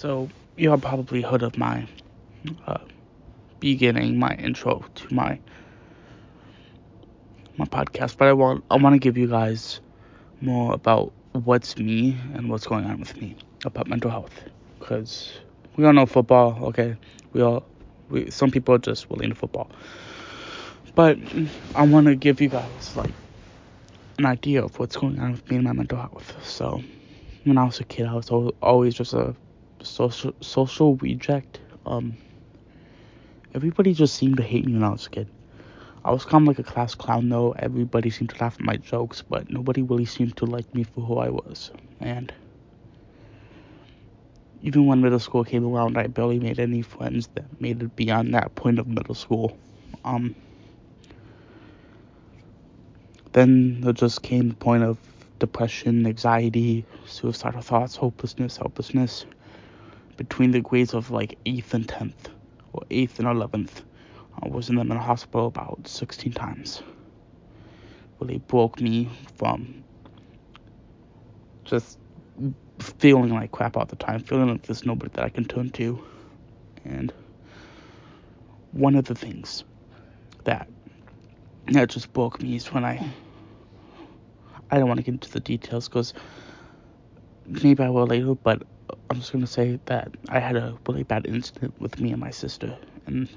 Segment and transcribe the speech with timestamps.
[0.00, 1.86] So y'all probably heard of my
[2.66, 2.78] uh,
[3.58, 5.38] beginning, my intro to my
[7.58, 9.82] my podcast, but I want I want to give you guys
[10.40, 13.36] more about what's me and what's going on with me
[13.66, 14.32] about mental health,
[14.78, 15.34] because
[15.76, 16.96] we all know football, okay?
[17.34, 17.66] We all
[18.08, 19.70] we some people are just really into football,
[20.94, 21.18] but
[21.74, 23.12] I want to give you guys like
[24.16, 26.42] an idea of what's going on with me and my mental health.
[26.42, 26.82] So
[27.44, 29.36] when I was a kid, I was always just a
[29.82, 31.60] social social reject.
[31.86, 32.16] Um,
[33.54, 35.28] everybody just seemed to hate me when I was a kid.
[36.04, 37.52] I was kind of like a class clown though.
[37.52, 41.02] Everybody seemed to laugh at my jokes, but nobody really seemed to like me for
[41.02, 41.70] who I was.
[42.00, 42.32] And
[44.62, 48.34] even when middle school came around, I barely made any friends that made it beyond
[48.34, 49.58] that point of middle school.
[50.04, 50.34] Um,
[53.32, 54.98] then there just came the point of
[55.38, 59.24] depression, anxiety, suicidal thoughts, hopelessness, helplessness
[60.20, 62.28] between the grades of like 8th and 10th,
[62.74, 63.84] or 8th and 11th.
[64.42, 66.82] I was in the hospital about 16 times.
[68.18, 69.82] Really broke me from
[71.64, 71.98] just
[72.98, 76.04] feeling like crap all the time, feeling like there's nobody that I can turn to.
[76.84, 77.14] And
[78.72, 79.64] one of the things
[80.44, 80.68] that
[81.68, 83.08] that just broke me is when I
[84.70, 86.12] I don't want to get into the details because
[87.46, 88.64] maybe I will later, but
[89.10, 92.30] I'm just gonna say that I had a really bad incident with me and my
[92.30, 93.28] sister, and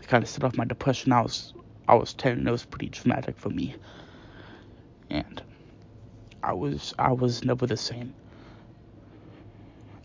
[0.00, 1.12] it kind of set off my depression.
[1.12, 1.52] I was
[1.88, 3.74] I was 10, and it was pretty traumatic for me,
[5.10, 5.42] and
[6.42, 8.14] I was I was never the same,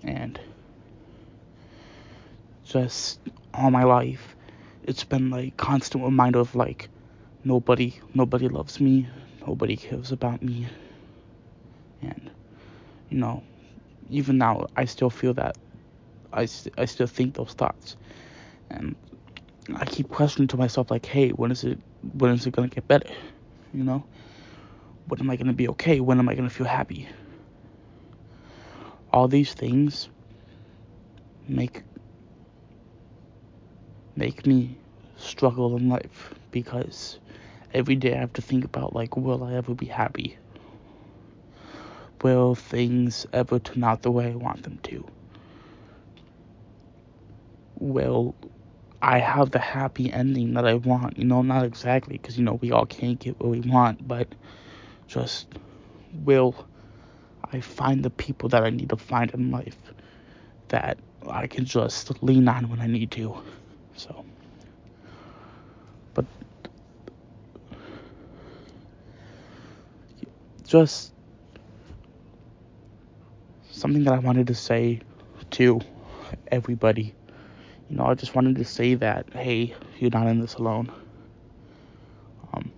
[0.03, 0.39] and
[2.63, 3.19] just
[3.53, 4.35] all my life,
[4.83, 6.89] it's been like constant reminder of like
[7.43, 9.07] nobody nobody loves me,
[9.45, 10.67] nobody cares about me,
[12.01, 12.29] and
[13.09, 13.43] you know
[14.11, 15.57] even now, I still feel that.
[16.33, 17.95] I, st- I still think those thoughts.
[18.69, 18.95] And
[19.75, 21.79] I keep questioning to myself, like, hey, when is it,
[22.17, 23.09] when is it going to get better?
[23.73, 24.05] You know?
[25.07, 25.99] When am I going to be okay?
[25.99, 27.07] When am I going to feel happy?
[29.11, 30.09] All these things
[31.47, 31.83] make
[34.15, 34.77] make me
[35.17, 37.19] struggle in life because
[37.73, 40.37] every day I have to think about like will I ever be happy?
[42.23, 45.05] Will things ever turn out the way I want them to?
[47.79, 48.35] Will
[49.01, 51.17] I have the happy ending that I want?
[51.17, 54.27] You know, not exactly, because, you know, we all can't get what we want, but
[55.07, 55.47] just
[56.23, 56.67] will
[57.51, 59.77] I find the people that I need to find in life
[60.69, 63.35] that I can just lean on when I need to?
[63.95, 64.23] So,
[66.13, 66.25] but
[70.65, 71.11] just
[73.81, 75.01] something that I wanted to say
[75.51, 75.81] to
[76.51, 77.15] everybody.
[77.89, 80.91] You know, I just wanted to say that, hey, you're not in this alone.
[82.53, 82.71] Um,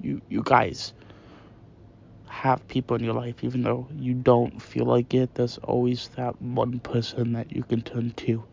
[0.00, 0.92] you, you guys
[2.28, 5.34] have people in your life, even though you don't feel like it.
[5.34, 8.44] There's always that one person that you can turn to,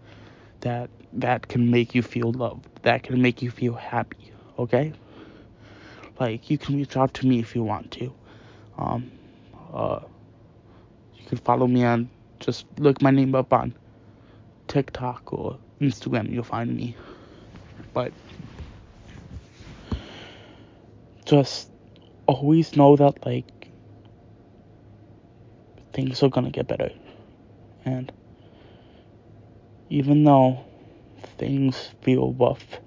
[0.62, 4.34] that that can make you feel loved, that can make you feel happy.
[4.58, 4.92] Okay?
[6.20, 8.14] Like you can reach out to me if you want to.
[8.78, 9.12] Um,
[9.74, 10.00] uh,
[11.30, 12.10] can follow me on
[12.40, 13.76] just look my name up on
[14.68, 16.96] TikTok or Instagram, you'll find me.
[17.94, 18.12] But
[21.26, 21.70] just
[22.26, 23.68] always know that like
[25.94, 26.90] things are gonna get better.
[27.86, 28.12] And
[29.90, 30.66] even though
[31.38, 32.80] things feel rough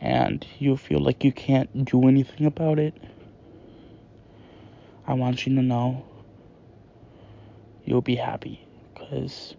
[0.00, 2.94] and you feel like you can't do anything about it,
[5.06, 6.04] I want you to know
[7.84, 9.54] you'll be happy because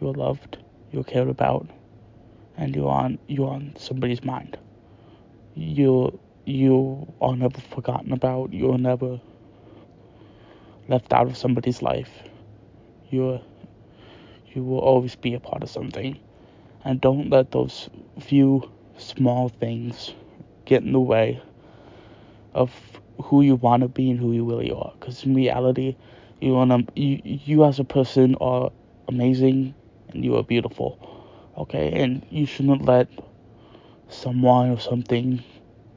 [0.00, 0.58] you're loved,
[0.92, 1.68] you're cared about,
[2.56, 4.56] and you're on you're on somebody's mind.
[5.54, 8.52] You you are never forgotten about.
[8.52, 9.20] You're never
[10.88, 12.10] left out of somebody's life.
[13.10, 13.40] You're
[14.52, 16.18] you will always be a part of something,
[16.84, 17.88] and don't let those
[18.20, 20.14] few small things
[20.64, 21.42] get in the way
[22.54, 22.72] of
[23.22, 24.92] who you want to be and who you really are.
[24.98, 25.96] Because in reality,
[26.40, 28.70] you wanna you you as a person are
[29.08, 29.74] amazing
[30.08, 30.98] and you are beautiful.
[31.56, 33.08] Okay, and you shouldn't let
[34.08, 35.42] someone or something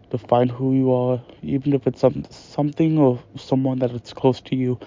[0.09, 4.55] define who you are, even if it's some something or someone that it's close to
[4.55, 4.79] you.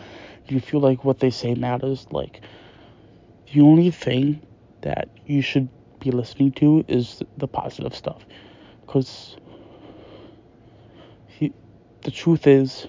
[0.48, 2.06] You feel like what they say matters?
[2.10, 2.40] Like
[3.52, 4.42] the only thing
[4.82, 5.68] that you should
[6.00, 8.24] be listening to is the positive stuff,
[8.84, 9.36] because
[12.02, 12.86] the truth is,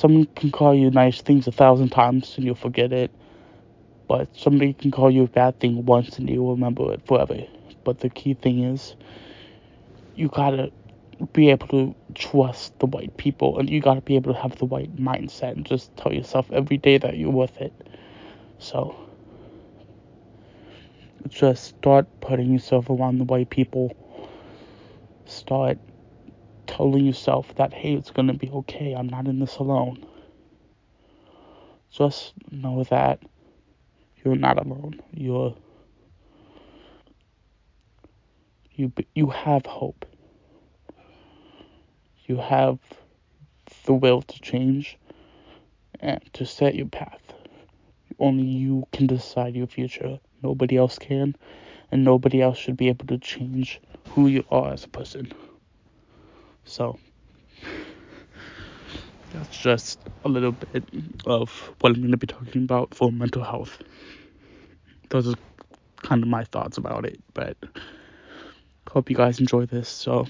[0.00, 3.10] someone can call you nice things a thousand times and you'll forget it
[4.08, 7.38] But somebody can call you a bad thing once and you'll remember it forever.
[7.84, 8.96] But the key thing is,
[10.16, 10.72] you gotta
[11.32, 14.66] be able to trust the white people and you gotta be able to have the
[14.66, 17.72] white mindset and just tell yourself every day that you're worth it.
[18.58, 18.96] So,
[21.28, 23.96] just start putting yourself around the white people.
[25.26, 25.78] Start
[26.80, 30.02] telling yourself that, hey, it's gonna be okay, I'm not in this alone.
[31.90, 33.22] Just know that
[34.24, 34.98] you're not alone.
[35.12, 35.54] You're
[38.72, 40.06] you you have hope.
[42.24, 42.78] You have
[43.84, 44.96] the will to change
[45.98, 47.34] and to set your path.
[48.18, 50.18] Only you can decide your future.
[50.42, 51.36] Nobody else can,
[51.92, 53.82] and nobody else should be able to change
[54.12, 55.30] who you are as a person.
[56.64, 56.98] So
[59.32, 60.84] that's just a little bit
[61.26, 63.78] of what I'm going to be talking about for mental health.
[65.10, 65.36] Those are
[66.02, 67.56] kind of my thoughts about it, but
[68.88, 69.88] hope you guys enjoy this.
[69.88, 70.26] So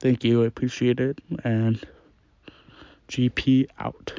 [0.00, 1.80] thank you, I appreciate it, and
[3.08, 4.12] GP out.